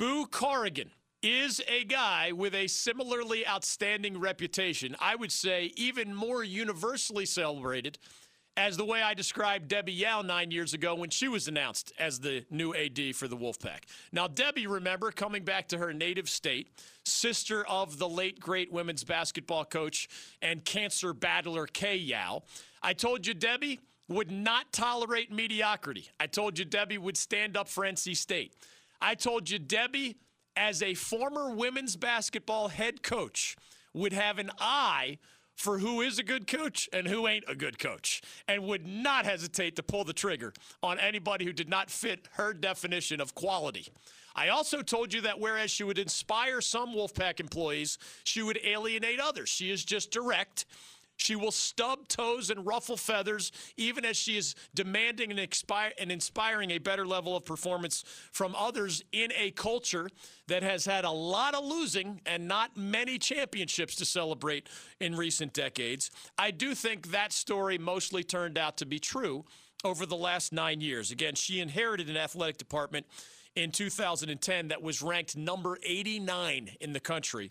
Boo 0.00 0.24
Corrigan 0.24 0.88
is 1.22 1.60
a 1.68 1.84
guy 1.84 2.32
with 2.32 2.54
a 2.54 2.68
similarly 2.68 3.46
outstanding 3.46 4.18
reputation. 4.18 4.96
I 4.98 5.14
would 5.14 5.30
say 5.30 5.74
even 5.76 6.14
more 6.14 6.42
universally 6.42 7.26
celebrated 7.26 7.98
as 8.56 8.78
the 8.78 8.84
way 8.86 9.02
I 9.02 9.12
described 9.12 9.68
Debbie 9.68 9.92
Yow 9.92 10.22
nine 10.22 10.52
years 10.52 10.72
ago 10.72 10.94
when 10.94 11.10
she 11.10 11.28
was 11.28 11.48
announced 11.48 11.92
as 11.98 12.18
the 12.18 12.46
new 12.48 12.74
AD 12.74 13.14
for 13.14 13.28
the 13.28 13.36
Wolfpack. 13.36 13.80
Now, 14.10 14.26
Debbie, 14.26 14.66
remember, 14.66 15.10
coming 15.10 15.44
back 15.44 15.68
to 15.68 15.76
her 15.76 15.92
native 15.92 16.30
state, 16.30 16.70
sister 17.04 17.66
of 17.66 17.98
the 17.98 18.08
late 18.08 18.40
great 18.40 18.72
women's 18.72 19.04
basketball 19.04 19.66
coach 19.66 20.08
and 20.40 20.64
cancer 20.64 21.12
battler 21.12 21.66
Kay 21.66 21.96
Yow. 21.96 22.44
I 22.82 22.94
told 22.94 23.26
you 23.26 23.34
Debbie 23.34 23.80
would 24.08 24.30
not 24.30 24.72
tolerate 24.72 25.30
mediocrity. 25.30 26.08
I 26.18 26.26
told 26.26 26.58
you 26.58 26.64
Debbie 26.64 26.96
would 26.96 27.18
stand 27.18 27.54
up 27.54 27.68
for 27.68 27.84
NC 27.84 28.16
State. 28.16 28.54
I 29.00 29.14
told 29.14 29.48
you 29.50 29.58
Debbie, 29.58 30.16
as 30.56 30.82
a 30.82 30.94
former 30.94 31.54
women's 31.54 31.96
basketball 31.96 32.68
head 32.68 33.02
coach, 33.02 33.56
would 33.94 34.12
have 34.12 34.38
an 34.38 34.50
eye 34.58 35.18
for 35.60 35.78
who 35.78 36.00
is 36.00 36.18
a 36.18 36.22
good 36.22 36.46
coach 36.46 36.88
and 36.92 37.06
who 37.06 37.28
ain't 37.28 37.44
a 37.46 37.54
good 37.54 37.78
coach, 37.78 38.22
and 38.48 38.62
would 38.64 38.86
not 38.86 39.26
hesitate 39.26 39.76
to 39.76 39.82
pull 39.82 40.04
the 40.04 40.12
trigger 40.12 40.54
on 40.82 40.98
anybody 40.98 41.44
who 41.44 41.52
did 41.52 41.68
not 41.68 41.90
fit 41.90 42.28
her 42.32 42.54
definition 42.54 43.20
of 43.20 43.34
quality. 43.34 43.88
I 44.34 44.48
also 44.48 44.80
told 44.80 45.12
you 45.12 45.20
that 45.22 45.38
whereas 45.38 45.70
she 45.70 45.84
would 45.84 45.98
inspire 45.98 46.62
some 46.62 46.94
Wolfpack 46.94 47.40
employees, 47.40 47.98
she 48.24 48.42
would 48.42 48.58
alienate 48.64 49.20
others. 49.20 49.50
She 49.50 49.70
is 49.70 49.84
just 49.84 50.10
direct. 50.10 50.64
She 51.20 51.36
will 51.36 51.50
stub 51.50 52.08
toes 52.08 52.48
and 52.48 52.64
ruffle 52.66 52.96
feathers, 52.96 53.52
even 53.76 54.06
as 54.06 54.16
she 54.16 54.38
is 54.38 54.54
demanding 54.74 55.30
and, 55.30 55.58
and 55.98 56.10
inspiring 56.10 56.70
a 56.70 56.78
better 56.78 57.06
level 57.06 57.36
of 57.36 57.44
performance 57.44 58.04
from 58.32 58.54
others 58.56 59.04
in 59.12 59.30
a 59.36 59.50
culture 59.50 60.08
that 60.48 60.62
has 60.62 60.86
had 60.86 61.04
a 61.04 61.10
lot 61.10 61.54
of 61.54 61.62
losing 61.62 62.22
and 62.24 62.48
not 62.48 62.74
many 62.74 63.18
championships 63.18 63.96
to 63.96 64.06
celebrate 64.06 64.70
in 64.98 65.14
recent 65.14 65.52
decades. 65.52 66.10
I 66.38 66.52
do 66.52 66.74
think 66.74 67.10
that 67.10 67.34
story 67.34 67.76
mostly 67.76 68.24
turned 68.24 68.56
out 68.56 68.78
to 68.78 68.86
be 68.86 68.98
true 68.98 69.44
over 69.84 70.06
the 70.06 70.16
last 70.16 70.54
nine 70.54 70.80
years. 70.80 71.10
Again, 71.10 71.34
she 71.34 71.60
inherited 71.60 72.08
an 72.08 72.16
athletic 72.16 72.56
department 72.56 73.04
in 73.56 73.72
2010 73.72 74.68
that 74.68 74.80
was 74.80 75.02
ranked 75.02 75.36
number 75.36 75.78
89 75.84 76.70
in 76.80 76.94
the 76.94 77.00
country. 77.00 77.50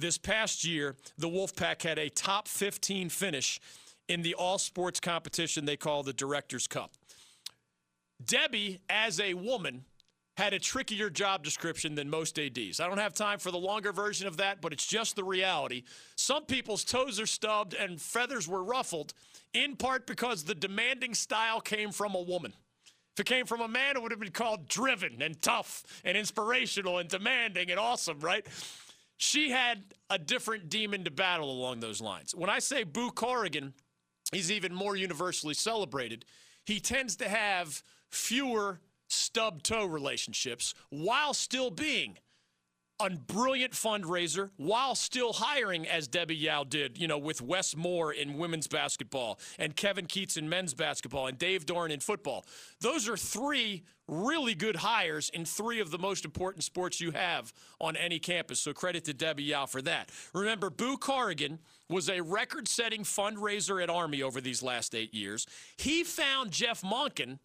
This 0.00 0.16
past 0.16 0.64
year, 0.64 0.96
the 1.18 1.28
Wolfpack 1.28 1.82
had 1.82 1.98
a 1.98 2.08
top 2.08 2.48
15 2.48 3.10
finish 3.10 3.60
in 4.08 4.22
the 4.22 4.32
all 4.32 4.56
sports 4.56 4.98
competition 4.98 5.66
they 5.66 5.76
call 5.76 6.02
the 6.02 6.14
Directors 6.14 6.66
Cup. 6.66 6.92
Debbie, 8.24 8.80
as 8.88 9.20
a 9.20 9.34
woman, 9.34 9.84
had 10.38 10.54
a 10.54 10.58
trickier 10.58 11.10
job 11.10 11.44
description 11.44 11.96
than 11.96 12.08
most 12.08 12.38
ADs. 12.38 12.80
I 12.80 12.88
don't 12.88 12.96
have 12.96 13.12
time 13.12 13.38
for 13.38 13.50
the 13.50 13.58
longer 13.58 13.92
version 13.92 14.26
of 14.26 14.38
that, 14.38 14.62
but 14.62 14.72
it's 14.72 14.86
just 14.86 15.16
the 15.16 15.24
reality. 15.24 15.82
Some 16.16 16.46
people's 16.46 16.82
toes 16.82 17.20
are 17.20 17.26
stubbed 17.26 17.74
and 17.74 18.00
feathers 18.00 18.48
were 18.48 18.64
ruffled, 18.64 19.12
in 19.52 19.76
part 19.76 20.06
because 20.06 20.44
the 20.44 20.54
demanding 20.54 21.12
style 21.12 21.60
came 21.60 21.92
from 21.92 22.14
a 22.14 22.22
woman. 22.22 22.54
If 23.12 23.20
it 23.20 23.26
came 23.26 23.44
from 23.44 23.60
a 23.60 23.68
man, 23.68 23.96
it 23.96 24.02
would 24.02 24.12
have 24.12 24.20
been 24.20 24.30
called 24.30 24.66
driven 24.66 25.20
and 25.20 25.42
tough 25.42 25.84
and 26.04 26.16
inspirational 26.16 26.96
and 26.96 27.08
demanding 27.10 27.70
and 27.70 27.78
awesome, 27.78 28.20
right? 28.20 28.46
She 29.20 29.50
had 29.50 29.84
a 30.08 30.18
different 30.18 30.70
demon 30.70 31.04
to 31.04 31.10
battle 31.10 31.50
along 31.50 31.80
those 31.80 32.00
lines. 32.00 32.34
When 32.34 32.48
I 32.48 32.58
say 32.58 32.84
Boo 32.84 33.10
Corrigan, 33.10 33.74
he's 34.32 34.50
even 34.50 34.74
more 34.74 34.96
universally 34.96 35.52
celebrated. 35.52 36.24
He 36.64 36.80
tends 36.80 37.16
to 37.16 37.28
have 37.28 37.82
fewer 38.08 38.80
stub 39.08 39.62
toe 39.62 39.84
relationships 39.84 40.72
while 40.88 41.34
still 41.34 41.70
being 41.70 42.16
a 43.00 43.10
brilliant 43.10 43.72
fundraiser 43.72 44.50
while 44.56 44.94
still 44.94 45.32
hiring, 45.32 45.88
as 45.88 46.06
Debbie 46.06 46.36
Yow 46.36 46.64
did, 46.64 46.98
you 46.98 47.08
know, 47.08 47.18
with 47.18 47.40
Wes 47.40 47.74
Moore 47.74 48.12
in 48.12 48.36
women's 48.36 48.66
basketball 48.66 49.38
and 49.58 49.74
Kevin 49.74 50.06
Keatts 50.06 50.36
in 50.36 50.48
men's 50.48 50.74
basketball 50.74 51.26
and 51.26 51.38
Dave 51.38 51.66
Doeren 51.66 51.90
in 51.90 52.00
football. 52.00 52.44
Those 52.80 53.08
are 53.08 53.16
three 53.16 53.84
really 54.06 54.54
good 54.54 54.76
hires 54.76 55.30
in 55.30 55.44
three 55.44 55.80
of 55.80 55.90
the 55.90 55.98
most 55.98 56.24
important 56.24 56.64
sports 56.64 57.00
you 57.00 57.12
have 57.12 57.52
on 57.80 57.96
any 57.96 58.18
campus. 58.18 58.60
So 58.60 58.72
credit 58.72 59.04
to 59.04 59.14
Debbie 59.14 59.44
Yow 59.44 59.66
for 59.66 59.80
that. 59.82 60.10
Remember, 60.34 60.68
Boo 60.68 60.96
Corrigan 60.96 61.60
was 61.88 62.10
a 62.10 62.20
record 62.20 62.66
setting 62.68 63.02
fundraiser 63.02 63.82
at 63.82 63.88
Army 63.88 64.22
over 64.22 64.40
these 64.40 64.62
last 64.62 64.94
eight 64.94 65.14
years. 65.14 65.46
He 65.76 66.04
found 66.04 66.50
Jeff 66.50 66.82
Monken 66.82 67.38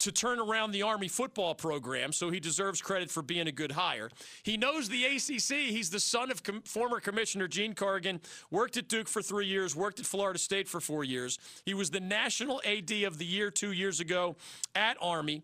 to 0.00 0.12
turn 0.12 0.38
around 0.38 0.72
the 0.72 0.82
Army 0.82 1.08
football 1.08 1.54
program, 1.54 2.12
so 2.12 2.30
he 2.30 2.40
deserves 2.40 2.80
credit 2.80 3.10
for 3.10 3.22
being 3.22 3.48
a 3.48 3.52
good 3.52 3.72
hire. 3.72 4.10
He 4.42 4.56
knows 4.56 4.88
the 4.88 5.04
ACC. 5.04 5.70
He's 5.70 5.90
the 5.90 6.00
son 6.00 6.30
of 6.30 6.42
com- 6.42 6.62
former 6.62 7.00
Commissioner 7.00 7.48
Gene 7.48 7.74
Corrigan, 7.74 8.20
worked 8.50 8.76
at 8.76 8.88
Duke 8.88 9.08
for 9.08 9.22
three 9.22 9.46
years, 9.46 9.74
worked 9.74 10.00
at 10.00 10.06
Florida 10.06 10.38
State 10.38 10.68
for 10.68 10.80
four 10.80 11.04
years. 11.04 11.38
He 11.64 11.74
was 11.74 11.90
the 11.90 12.00
National 12.00 12.60
AD 12.64 12.90
of 13.04 13.18
the 13.18 13.26
Year 13.26 13.50
two 13.50 13.72
years 13.72 14.00
ago 14.00 14.36
at 14.74 14.96
Army. 15.00 15.42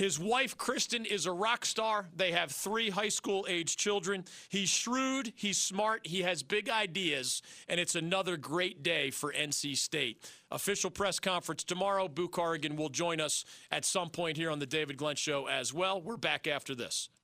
His 0.00 0.18
wife, 0.18 0.56
Kristen, 0.56 1.04
is 1.04 1.26
a 1.26 1.30
rock 1.30 1.66
star. 1.66 2.08
They 2.16 2.32
have 2.32 2.50
three 2.50 2.88
high 2.88 3.10
school 3.10 3.44
age 3.46 3.76
children. 3.76 4.24
He's 4.48 4.70
shrewd, 4.70 5.34
he's 5.36 5.58
smart, 5.58 6.06
he 6.06 6.22
has 6.22 6.42
big 6.42 6.70
ideas, 6.70 7.42
and 7.68 7.78
it's 7.78 7.94
another 7.94 8.38
great 8.38 8.82
day 8.82 9.10
for 9.10 9.30
NC 9.30 9.76
State. 9.76 10.26
Official 10.50 10.90
press 10.90 11.20
conference 11.20 11.64
tomorrow. 11.64 12.08
Boo 12.08 12.28
Corrigan 12.28 12.76
will 12.76 12.88
join 12.88 13.20
us 13.20 13.44
at 13.70 13.84
some 13.84 14.08
point 14.08 14.38
here 14.38 14.50
on 14.50 14.58
the 14.58 14.64
David 14.64 14.96
Glenn 14.96 15.16
Show 15.16 15.48
as 15.48 15.74
well. 15.74 16.00
We're 16.00 16.16
back 16.16 16.46
after 16.46 16.74
this. 16.74 17.10